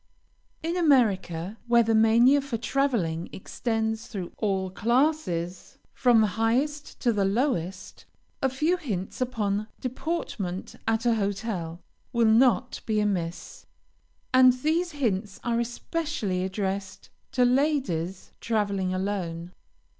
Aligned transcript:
In 0.63 0.75
America, 0.75 1.59
where 1.67 1.83
the 1.83 1.93
mania 1.93 2.41
for 2.41 2.57
traveling 2.57 3.29
extends 3.31 4.07
through 4.07 4.31
all 4.37 4.71
classes, 4.71 5.77
from 5.93 6.21
the 6.21 6.25
highest 6.41 6.99
to 7.01 7.13
the 7.13 7.23
lowest, 7.23 8.05
a 8.41 8.49
few 8.49 8.77
hints 8.77 9.21
upon 9.21 9.67
deportment 9.79 10.73
at 10.87 11.05
a 11.05 11.13
hotel 11.13 11.81
will 12.13 12.25
not 12.25 12.81
be 12.87 12.99
amiss, 12.99 13.67
and 14.33 14.53
these 14.53 14.93
hints 14.93 15.39
are 15.43 15.59
especially 15.59 16.43
addressed 16.43 17.11
to 17.33 17.45
ladies 17.45 18.31
traveling 18.41 18.95
alone. 18.95 19.51